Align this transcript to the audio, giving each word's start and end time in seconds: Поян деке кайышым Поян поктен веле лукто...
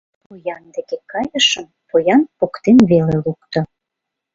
Поян 0.25 0.63
деке 0.75 0.97
кайышым 1.11 1.65
Поян 1.89 2.21
поктен 2.37 2.77
веле 2.89 3.15
лукто... 3.25 3.61